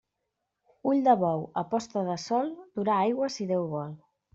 Ull 0.91 1.03
de 1.09 1.15
bou 1.25 1.45
a 1.63 1.65
posta 1.75 2.05
de 2.11 2.19
sol 2.27 2.53
durà 2.81 3.01
aigua 3.07 3.35
si 3.39 3.51
Déu 3.57 3.73
vol. 3.81 3.99